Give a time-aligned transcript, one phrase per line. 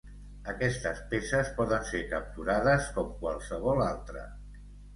[0.53, 4.29] Aquestes peces poden ser capturades com qualsevol altra.